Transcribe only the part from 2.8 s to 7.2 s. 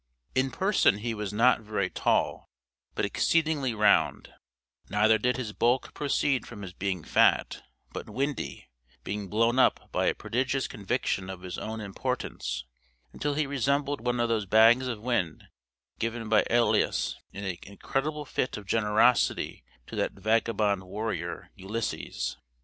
but exceedingly round: neither did his bulk proceed from his being